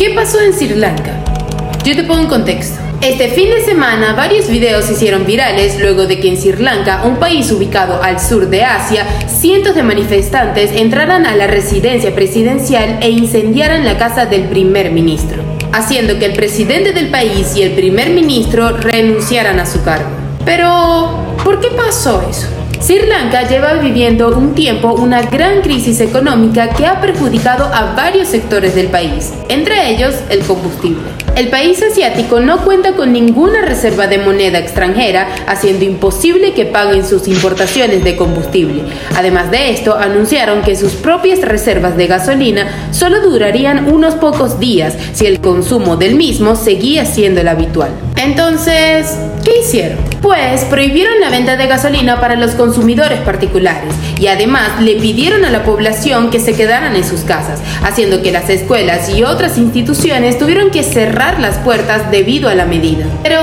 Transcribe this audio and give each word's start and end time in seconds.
¿Qué 0.00 0.14
pasó 0.14 0.40
en 0.40 0.54
Sri 0.54 0.76
Lanka? 0.76 1.12
Yo 1.84 1.94
te 1.94 2.04
pongo 2.04 2.22
en 2.22 2.28
contexto. 2.28 2.80
Este 3.02 3.28
fin 3.28 3.50
de 3.50 3.62
semana 3.62 4.14
varios 4.14 4.48
videos 4.48 4.86
se 4.86 4.94
hicieron 4.94 5.26
virales 5.26 5.78
luego 5.78 6.06
de 6.06 6.18
que 6.18 6.28
en 6.30 6.38
Sri 6.38 6.52
Lanka, 6.52 7.02
un 7.04 7.16
país 7.16 7.52
ubicado 7.52 8.02
al 8.02 8.18
sur 8.18 8.48
de 8.48 8.64
Asia, 8.64 9.04
cientos 9.28 9.74
de 9.74 9.82
manifestantes 9.82 10.70
entraran 10.72 11.26
a 11.26 11.36
la 11.36 11.48
residencia 11.48 12.14
presidencial 12.14 12.98
e 13.02 13.10
incendiaran 13.10 13.84
la 13.84 13.98
casa 13.98 14.24
del 14.24 14.44
primer 14.44 14.90
ministro, 14.90 15.42
haciendo 15.70 16.18
que 16.18 16.24
el 16.24 16.32
presidente 16.32 16.94
del 16.94 17.10
país 17.10 17.54
y 17.54 17.62
el 17.62 17.72
primer 17.72 18.08
ministro 18.08 18.70
renunciaran 18.78 19.60
a 19.60 19.66
su 19.66 19.82
cargo. 19.82 20.08
Pero, 20.46 21.36
¿por 21.44 21.60
qué 21.60 21.68
pasó 21.76 22.26
eso? 22.26 22.46
Sri 22.80 23.06
Lanka 23.06 23.46
lleva 23.46 23.74
viviendo 23.74 24.34
un 24.34 24.54
tiempo 24.54 24.94
una 24.94 25.20
gran 25.20 25.60
crisis 25.60 26.00
económica 26.00 26.70
que 26.70 26.86
ha 26.86 26.98
perjudicado 26.98 27.64
a 27.64 27.94
varios 27.94 28.28
sectores 28.28 28.74
del 28.74 28.88
país, 28.88 29.34
entre 29.50 29.90
ellos 29.90 30.14
el 30.30 30.40
combustible. 30.40 31.02
El 31.36 31.48
país 31.48 31.82
asiático 31.82 32.40
no 32.40 32.64
cuenta 32.64 32.94
con 32.94 33.12
ninguna 33.12 33.62
reserva 33.62 34.06
de 34.06 34.16
moneda 34.18 34.58
extranjera, 34.58 35.28
haciendo 35.46 35.84
imposible 35.84 36.54
que 36.54 36.64
paguen 36.64 37.06
sus 37.06 37.28
importaciones 37.28 38.02
de 38.02 38.16
combustible. 38.16 38.82
Además 39.14 39.50
de 39.50 39.70
esto, 39.70 39.94
anunciaron 39.96 40.62
que 40.62 40.74
sus 40.74 40.92
propias 40.92 41.42
reservas 41.42 41.98
de 41.98 42.06
gasolina 42.06 42.88
solo 42.92 43.20
durarían 43.20 43.92
unos 43.92 44.14
pocos 44.14 44.58
días 44.58 44.96
si 45.12 45.26
el 45.26 45.40
consumo 45.40 45.96
del 45.96 46.14
mismo 46.14 46.56
seguía 46.56 47.04
siendo 47.04 47.42
el 47.42 47.48
habitual. 47.48 47.90
Entonces, 48.22 49.16
¿qué 49.44 49.60
hicieron? 49.60 49.98
Pues 50.20 50.64
prohibieron 50.66 51.20
la 51.20 51.30
venta 51.30 51.56
de 51.56 51.66
gasolina 51.66 52.20
para 52.20 52.36
los 52.36 52.50
consumidores 52.50 53.18
particulares 53.20 53.94
y 54.20 54.26
además 54.26 54.82
le 54.82 54.96
pidieron 54.96 55.46
a 55.46 55.50
la 55.50 55.64
población 55.64 56.28
que 56.28 56.38
se 56.38 56.54
quedaran 56.54 56.94
en 56.96 57.04
sus 57.04 57.22
casas, 57.22 57.60
haciendo 57.82 58.20
que 58.22 58.30
las 58.30 58.50
escuelas 58.50 59.08
y 59.08 59.22
otras 59.22 59.56
instituciones 59.56 60.38
tuvieron 60.38 60.70
que 60.70 60.82
cerrar 60.82 61.40
las 61.40 61.56
puertas 61.58 62.10
debido 62.10 62.50
a 62.50 62.54
la 62.54 62.66
medida. 62.66 63.06
Pero, 63.22 63.40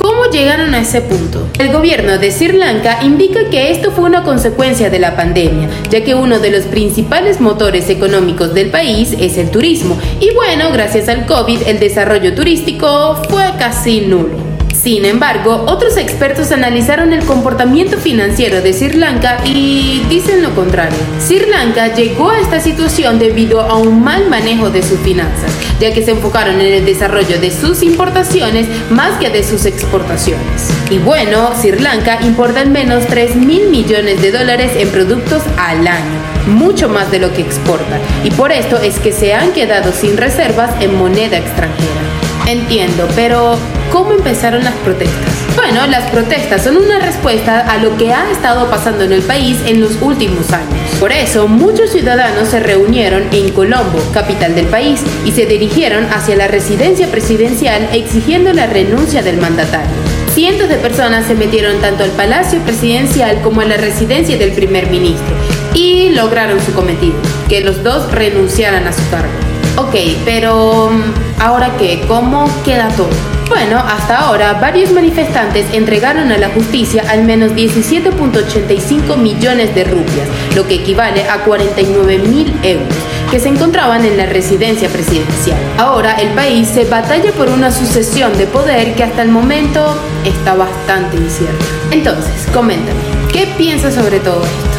¿Cómo 0.00 0.24
llegaron 0.32 0.74
a 0.74 0.80
ese 0.80 1.02
punto? 1.02 1.46
El 1.58 1.72
gobierno 1.72 2.16
de 2.16 2.32
Sri 2.32 2.52
Lanka 2.52 3.00
indica 3.02 3.50
que 3.50 3.70
esto 3.70 3.92
fue 3.92 4.04
una 4.04 4.22
consecuencia 4.22 4.88
de 4.88 4.98
la 4.98 5.14
pandemia, 5.14 5.68
ya 5.90 6.02
que 6.02 6.14
uno 6.14 6.38
de 6.38 6.50
los 6.50 6.64
principales 6.64 7.40
motores 7.40 7.90
económicos 7.90 8.54
del 8.54 8.70
país 8.70 9.14
es 9.18 9.36
el 9.36 9.50
turismo, 9.50 9.98
y 10.18 10.32
bueno, 10.34 10.72
gracias 10.72 11.08
al 11.08 11.26
COVID 11.26 11.62
el 11.66 11.78
desarrollo 11.78 12.34
turístico 12.34 13.22
fue 13.28 13.44
casi 13.58 14.00
nulo. 14.00 14.49
Sin 14.82 15.04
embargo, 15.04 15.66
otros 15.68 15.98
expertos 15.98 16.52
analizaron 16.52 17.12
el 17.12 17.22
comportamiento 17.26 17.98
financiero 17.98 18.62
de 18.62 18.72
Sri 18.72 18.94
Lanka 18.94 19.36
y 19.44 20.02
dicen 20.08 20.42
lo 20.42 20.54
contrario. 20.54 20.96
Sri 21.18 21.50
Lanka 21.50 21.94
llegó 21.94 22.30
a 22.30 22.40
esta 22.40 22.60
situación 22.60 23.18
debido 23.18 23.60
a 23.60 23.76
un 23.76 24.02
mal 24.02 24.30
manejo 24.30 24.70
de 24.70 24.82
sus 24.82 24.98
finanzas, 25.00 25.52
ya 25.80 25.92
que 25.92 26.02
se 26.02 26.12
enfocaron 26.12 26.62
en 26.62 26.72
el 26.72 26.86
desarrollo 26.86 27.38
de 27.38 27.50
sus 27.50 27.82
importaciones 27.82 28.68
más 28.88 29.18
que 29.18 29.28
de 29.28 29.44
sus 29.44 29.66
exportaciones. 29.66 30.70
Y 30.88 30.96
bueno, 30.96 31.50
Sri 31.60 31.78
Lanka 31.78 32.18
importa 32.22 32.60
al 32.60 32.70
menos 32.70 33.06
3 33.06 33.36
mil 33.36 33.68
millones 33.68 34.22
de 34.22 34.32
dólares 34.32 34.72
en 34.76 34.88
productos 34.88 35.42
al 35.58 35.86
año, 35.86 36.20
mucho 36.46 36.88
más 36.88 37.10
de 37.10 37.18
lo 37.18 37.34
que 37.34 37.42
exporta, 37.42 37.98
y 38.24 38.30
por 38.30 38.50
esto 38.50 38.78
es 38.78 38.98
que 38.98 39.12
se 39.12 39.34
han 39.34 39.52
quedado 39.52 39.92
sin 39.92 40.16
reservas 40.16 40.70
en 40.80 40.96
moneda 40.96 41.36
extranjera. 41.36 42.29
Entiendo, 42.50 43.06
pero 43.14 43.56
¿cómo 43.92 44.12
empezaron 44.12 44.64
las 44.64 44.74
protestas? 44.74 45.34
Bueno, 45.54 45.86
las 45.86 46.10
protestas 46.10 46.64
son 46.64 46.78
una 46.78 46.98
respuesta 46.98 47.60
a 47.60 47.78
lo 47.78 47.96
que 47.96 48.12
ha 48.12 48.28
estado 48.28 48.68
pasando 48.68 49.04
en 49.04 49.12
el 49.12 49.22
país 49.22 49.58
en 49.66 49.80
los 49.80 50.02
últimos 50.02 50.52
años. 50.52 50.74
Por 50.98 51.12
eso, 51.12 51.46
muchos 51.46 51.90
ciudadanos 51.90 52.48
se 52.48 52.58
reunieron 52.58 53.22
en 53.30 53.50
Colombo, 53.50 54.00
capital 54.12 54.56
del 54.56 54.66
país, 54.66 55.00
y 55.24 55.30
se 55.30 55.46
dirigieron 55.46 56.06
hacia 56.06 56.34
la 56.34 56.48
residencia 56.48 57.06
presidencial 57.06 57.88
exigiendo 57.92 58.52
la 58.52 58.66
renuncia 58.66 59.22
del 59.22 59.36
mandatario. 59.36 59.94
Cientos 60.34 60.68
de 60.68 60.74
personas 60.74 61.26
se 61.26 61.36
metieron 61.36 61.80
tanto 61.80 62.02
al 62.02 62.10
palacio 62.10 62.58
presidencial 62.62 63.42
como 63.42 63.60
a 63.60 63.64
la 63.64 63.76
residencia 63.76 64.36
del 64.36 64.50
primer 64.50 64.90
ministro 64.90 65.36
y 65.72 66.08
lograron 66.08 66.60
su 66.60 66.72
cometido, 66.72 67.14
que 67.48 67.60
los 67.60 67.84
dos 67.84 68.10
renunciaran 68.10 68.88
a 68.88 68.92
su 68.92 69.08
cargo. 69.08 69.49
Ok, 69.80 69.94
pero 70.26 70.90
mm, 70.90 71.40
¿ahora 71.40 71.70
qué? 71.78 72.02
¿Cómo 72.06 72.50
queda 72.66 72.88
todo? 72.88 73.08
Bueno, 73.48 73.78
hasta 73.78 74.18
ahora 74.18 74.52
varios 74.60 74.92
manifestantes 74.92 75.64
entregaron 75.72 76.30
a 76.30 76.36
la 76.36 76.50
justicia 76.50 77.02
al 77.08 77.24
menos 77.24 77.52
17.85 77.52 79.16
millones 79.16 79.74
de 79.74 79.84
rupias, 79.84 80.28
lo 80.54 80.68
que 80.68 80.74
equivale 80.74 81.26
a 81.28 81.38
49 81.44 82.18
mil 82.18 82.54
euros, 82.62 82.94
que 83.30 83.40
se 83.40 83.48
encontraban 83.48 84.04
en 84.04 84.18
la 84.18 84.26
residencia 84.26 84.90
presidencial. 84.90 85.58
Ahora 85.78 86.14
el 86.16 86.28
país 86.34 86.68
se 86.68 86.84
batalla 86.84 87.32
por 87.32 87.48
una 87.48 87.72
sucesión 87.72 88.36
de 88.36 88.46
poder 88.46 88.94
que 88.94 89.04
hasta 89.04 89.22
el 89.22 89.30
momento 89.30 89.96
está 90.26 90.54
bastante 90.54 91.16
incierta. 91.16 91.64
Entonces, 91.90 92.46
coméntame, 92.52 93.00
¿qué 93.32 93.48
piensas 93.56 93.94
sobre 93.94 94.20
todo 94.20 94.44
esto? 94.44 94.69